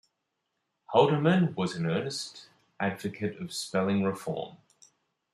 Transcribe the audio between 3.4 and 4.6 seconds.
spelling reform.